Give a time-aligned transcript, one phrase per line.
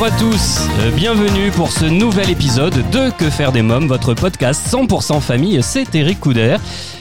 [0.00, 4.14] Bonjour à tous, euh, bienvenue pour ce nouvel épisode de Que faire des mômes, votre
[4.14, 6.56] podcast 100% famille, c'est Eric Couder.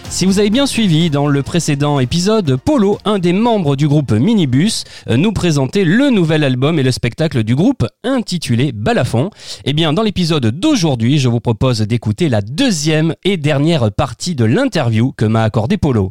[0.09, 4.11] Si vous avez bien suivi dans le précédent épisode, Polo, un des membres du groupe
[4.11, 9.29] Minibus, euh, nous présentait le nouvel album et le spectacle du groupe intitulé Balafon.
[9.63, 14.43] Eh bien, dans l'épisode d'aujourd'hui, je vous propose d'écouter la deuxième et dernière partie de
[14.43, 16.09] l'interview que m'a accordé Polo.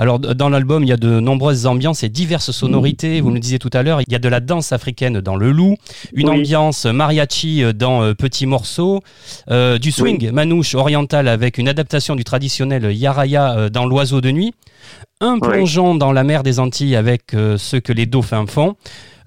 [0.00, 3.20] Alors dans l'album, il y a de nombreuses ambiances et diverses sonorités.
[3.20, 5.34] Vous me le disiez tout à l'heure, il y a de la danse africaine dans
[5.34, 5.76] Le Loup,
[6.12, 6.38] une Oui.
[6.38, 9.02] ambiance mariachi dans euh, Petit Morceau,
[9.50, 14.30] euh, du swing manouche oriental avec une adaptation du traditionnel yaraya euh, dans L'Oiseau de
[14.30, 14.54] nuit,
[15.20, 18.76] un plongeon dans la mer des Antilles avec euh, ce que les dauphins font,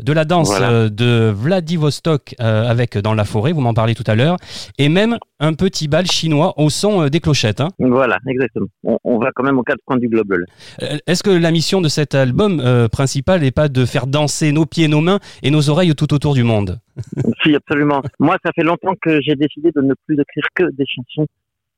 [0.01, 0.71] de la danse Voilà.
[0.71, 4.37] euh, de Vladivostok euh, avec Dans la forêt, vous m'en parlez tout à l'heure,
[4.77, 7.61] et même un petit bal chinois au son euh, des clochettes.
[7.61, 7.69] hein.
[7.79, 8.67] Voilà, exactement.
[8.83, 10.33] On, on va quand même aux quatre coins du globe.
[11.07, 14.87] Est-ce que la mission de cet album principal n'est pas de faire danser nos pieds,
[14.87, 16.79] nos mains et nos oreilles tout autour du monde?
[17.43, 18.01] Si, absolument.
[18.19, 21.25] Moi, ça fait longtemps que j'ai décidé de ne plus écrire que des chansons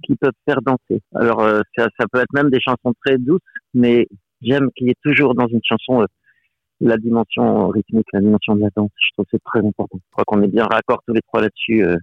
[0.04, 1.02] qui peuvent faire danser.
[1.16, 1.40] Alors,
[1.78, 3.40] ça, ça peut être même des chansons très douces,
[3.74, 4.08] mais
[4.42, 6.06] j'aime qu'il y ait toujours dans une chanson
[6.82, 8.90] la dimension rythmique, la dimension de la danse.
[8.96, 9.98] Je trouve que c'est très important.
[9.98, 11.96] Je crois qu'on est bien raccord tous les trois là-dessus euh,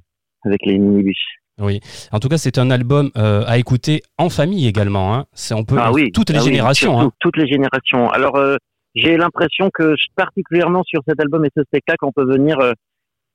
[0.44, 1.18] avec les minibus.
[1.60, 1.80] Oui.
[2.12, 5.14] En tout cas, c'est un album euh, à écouter en famille également.
[5.14, 5.26] Hein.
[5.34, 6.98] C'est on peut Ah oui, toutes les ah générations.
[6.98, 7.12] hein.
[7.20, 8.08] Toutes les générations.
[8.08, 8.56] Alors, euh,
[8.94, 12.56] j'ai l'impression que particulièrement sur cet album et ce spectacle, on peut venir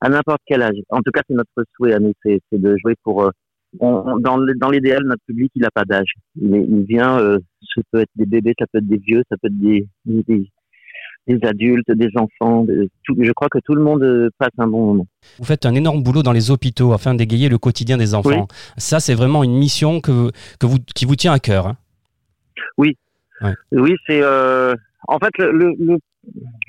[0.00, 0.76] à n'importe quel âge.
[0.90, 3.30] En tout cas, c'est notre souhait à nous, c'est de jouer pour.
[3.78, 6.12] on- dans l'idéal, notre public, il n'a pas d'âge.
[6.40, 7.18] Il, il vient.
[7.20, 7.38] euh,
[7.74, 10.50] ça peut être des bébés, ça peut être des vieux, ça peut être des des,
[11.26, 12.64] des adultes, des enfants.
[12.64, 15.06] de- tout- je crois que tout le monde euh, passe un bon moment.
[15.38, 18.46] Vous faites un énorme boulot dans les hôpitaux afin d'égayer le quotidien des enfants.
[18.76, 21.66] Ça, c'est vraiment une mission que, que vous, qui vous tient à cœur.
[21.66, 21.76] hein.
[23.72, 24.74] Oui, c'est euh,
[25.08, 25.96] en fait le, le, le,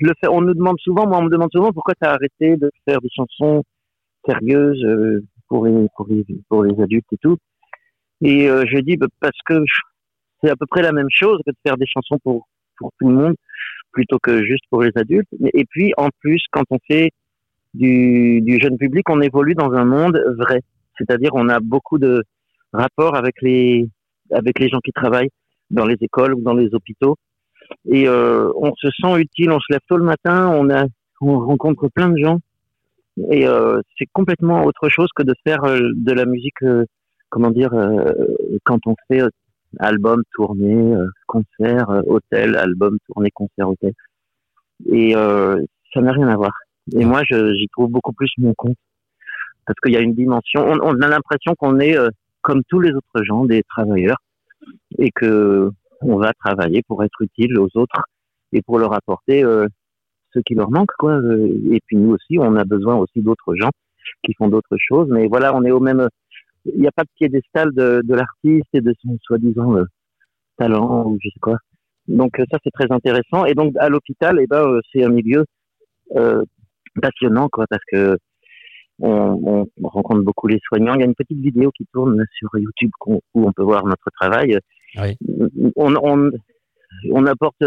[0.00, 0.28] le fait.
[0.28, 3.00] On nous demande souvent, moi on me demande souvent pourquoi tu as arrêté de faire
[3.00, 3.62] des chansons
[4.26, 7.38] sérieuses euh, pour les pour les pour les adultes et tout.
[8.20, 9.54] Et euh, je dis bah, parce que
[10.42, 12.46] c'est à peu près la même chose que de faire des chansons pour
[12.76, 13.34] pour tout le monde
[13.92, 15.28] plutôt que juste pour les adultes.
[15.54, 17.10] Et puis en plus quand on fait
[17.74, 20.62] du, jeune public, on évolue dans un monde vrai.
[20.96, 22.24] C'est-à-dire on a beaucoup de
[22.72, 23.88] rapports avec les
[24.32, 25.30] avec les gens qui travaillent
[25.70, 27.16] dans les écoles ou dans les hôpitaux.
[27.86, 30.84] Et euh, on se sent utile, on se lève tôt le matin, on a,
[31.20, 32.38] on rencontre plein de gens.
[33.30, 36.58] Et euh, c'est complètement autre chose que de faire euh, de la musique,
[37.28, 37.70] comment dire,
[38.64, 39.22] quand on fait
[39.78, 43.92] album, tournée, euh, concert, euh, hôtel, album, tournée, concert, hôtel.
[44.86, 45.62] Et euh,
[45.92, 46.52] ça n'a rien à voir.
[46.94, 48.76] Et moi, j'y trouve beaucoup plus mon compte.
[49.66, 52.08] Parce qu'il y a une dimension, on, on a l'impression qu'on est euh,
[52.40, 54.18] comme tous les autres gens, des travailleurs
[54.98, 55.70] et que
[56.00, 58.02] on va travailler pour être utile aux autres
[58.52, 59.66] et pour leur apporter euh,
[60.32, 61.20] ce qui leur manque quoi
[61.72, 63.70] et puis nous aussi on a besoin aussi d'autres gens
[64.24, 66.08] qui font d'autres choses mais voilà on est au même
[66.64, 69.84] il n'y a pas de piédestal de, de l'artiste et de son soi-disant euh,
[70.56, 71.58] talent ou je sais quoi
[72.08, 75.10] donc euh, ça c'est très intéressant et donc à l'hôpital eh ben euh, c'est un
[75.10, 75.44] milieu
[76.16, 76.42] euh,
[77.02, 78.16] passionnant quoi parce que
[79.00, 80.94] on, on rencontre beaucoup les soignants.
[80.94, 84.10] Il y a une petite vidéo qui tourne sur YouTube où on peut voir notre
[84.20, 84.58] travail.
[84.96, 85.16] Oui.
[85.76, 86.30] On, on,
[87.12, 87.62] on apporte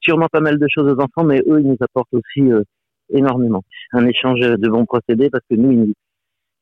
[0.00, 2.62] sûrement pas mal de choses aux enfants, mais eux, ils nous apportent aussi euh,
[3.10, 3.62] énormément.
[3.92, 5.94] Un échange de bons procédés parce que nous, ils, nous-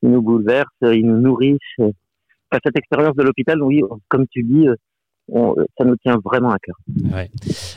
[0.05, 1.57] ils nous bouleversent, ils nous nourrissent.
[1.79, 4.75] Enfin, cette expérience de l'hôpital, oui, comme tu dis, euh,
[5.27, 6.75] on- ça nous tient vraiment à cœur.
[7.11, 7.31] Ouais.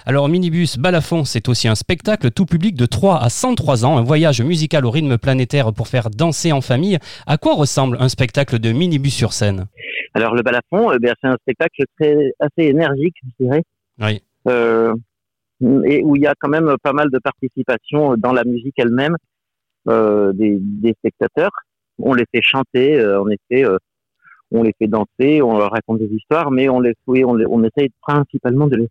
[0.05, 4.03] Alors, Minibus Balafon, c'est aussi un spectacle tout public de 3 à 103 ans, un
[4.03, 6.99] voyage musical au rythme planétaire pour faire danser en famille.
[7.27, 9.67] À quoi ressemble un spectacle de Minibus sur scène?
[10.15, 13.63] Alors le balafon, eh bien, c'est un spectacle très assez énergique, je dirais.
[14.01, 14.23] Oui.
[14.47, 14.93] Euh,
[15.87, 19.17] et où il y a quand même pas mal de participation dans la musique elle-même
[19.89, 21.51] euh, des, des spectateurs.
[21.99, 23.79] On les fait chanter, en effet, euh,
[24.51, 27.47] on les fait danser, on leur raconte des histoires, mais on les, oui, on, les,
[27.47, 28.89] on essaye principalement de les,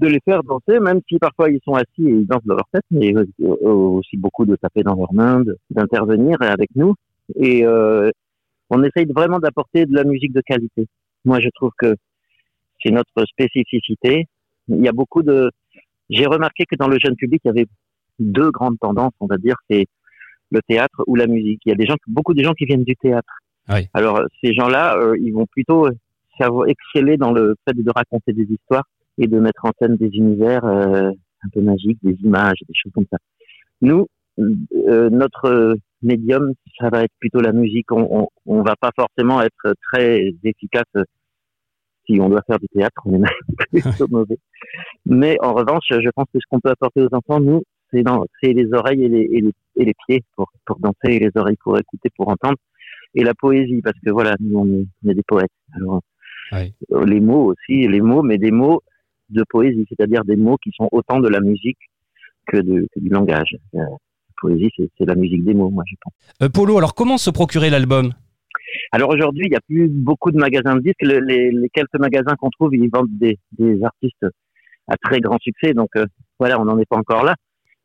[0.00, 2.68] de les faire danser, même si parfois ils sont assis et ils dansent de leur
[2.72, 6.94] tête, mais aussi beaucoup de taper dans leurs mains, d'intervenir avec nous.
[7.36, 8.10] Et euh,
[8.70, 10.86] on essaye vraiment d'apporter de la musique de qualité.
[11.24, 11.94] Moi, je trouve que
[12.82, 14.26] c'est notre spécificité.
[14.68, 15.50] Il y a beaucoup de.
[16.10, 17.66] J'ai remarqué que dans le jeune public, il y avait
[18.18, 19.56] deux grandes tendances, on va dire.
[19.70, 19.86] C'est
[20.52, 21.60] le théâtre ou la musique.
[21.64, 23.38] Il y a des gens, beaucoup de gens qui viennent du théâtre.
[23.94, 25.88] Alors ces gens-là, euh, ils vont plutôt
[26.38, 28.84] savoir exceller dans le fait de raconter des histoires
[29.18, 31.10] et de mettre en scène des univers euh,
[31.44, 33.18] un peu magiques, des images, des choses comme ça.
[33.80, 34.06] Nous,
[34.38, 37.90] euh, notre médium, ça va être plutôt la musique.
[37.92, 40.84] On, on, va pas forcément être très efficace
[42.06, 44.38] si on doit faire du théâtre, on est plutôt mauvais.
[45.06, 47.62] Mais en revanche, je pense que ce qu'on peut apporter aux enfants, nous,
[47.92, 51.30] c'est les oreilles et les, et les, et les pieds pour, pour danser et les
[51.34, 52.58] oreilles pour écouter, pour entendre
[53.14, 55.50] et la poésie parce que voilà, nous on est, on est des poètes.
[55.74, 56.02] Alors
[57.06, 58.82] les mots aussi, les mots, mais des mots
[59.30, 61.78] de poésie, c'est-à-dire des mots qui sont autant de la musique
[62.46, 63.56] que, de, que du langage.
[63.74, 63.88] Euh, la
[64.40, 66.12] poésie, c'est la musique des mots, moi je pense.
[66.42, 68.12] Euh, Polo, alors comment se procurer l'album?
[68.90, 71.02] Alors aujourd'hui, il n'y a plus beaucoup de magasins de disques.
[71.02, 74.26] les, les, quelques magasins qu'on trouve, ils vendent des, des, artistes
[74.88, 75.72] à très grand succès.
[75.72, 76.06] Donc euh,
[76.38, 77.34] voilà, on n'en est pas encore là.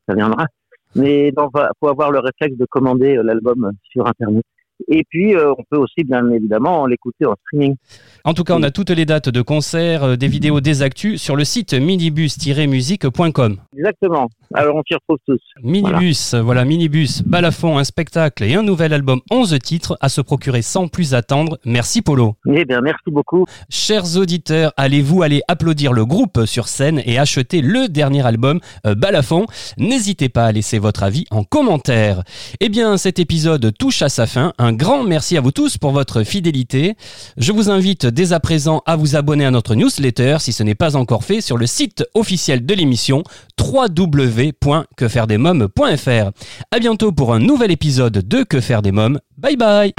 [0.08, 0.48] Ça viendra.
[0.98, 1.34] Mais il
[1.80, 4.44] faut avoir le réflexe de commander l'album sur Internet.
[4.90, 7.76] Et puis, euh, on peut aussi, bien évidemment, l'écouter en streaming.
[8.24, 11.22] En tout cas, on a toutes les dates de concerts, euh, des vidéos, des actus
[11.22, 13.58] sur le site minibus-musique.com.
[13.78, 14.30] Exactement.
[14.54, 15.42] Alors, on s'y retrouve tous.
[15.64, 16.66] Minibus, voilà.
[16.66, 21.14] Minibus, balafon, un spectacle et un nouvel album 11 titres à se procurer sans plus
[21.14, 21.58] attendre.
[21.66, 22.36] Merci, Polo.
[22.48, 23.46] Eh bien, merci beaucoup.
[23.70, 28.96] Chers auditeurs, allez-vous aller applaudir le groupe sur scène et acheter le dernier album euh,
[28.96, 29.46] Balafon?
[29.78, 32.24] N'hésitez pas à laisser votre avis en commentaire.
[32.60, 34.54] Eh bien, cet épisode touche à sa fin.
[34.68, 36.98] Un grand merci à vous tous pour votre fidélité.
[37.38, 40.76] Je vous invite dès à présent à vous abonner à notre newsletter si ce n'est
[40.76, 43.24] pas encore fait sur le site officiel de l'émission
[43.58, 46.32] www.quefairedesmoms.fr.
[46.72, 49.22] À bientôt pour un nouvel épisode de Que faire des mômes.
[49.38, 49.94] Bye bye